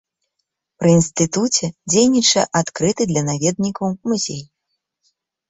Пры 0.77 0.87
інстытуце 0.99 1.65
дзейнічае 1.91 2.45
адкрыты 2.61 3.03
для 3.13 3.23
наведнікаў 3.29 3.87
музей. 4.13 4.43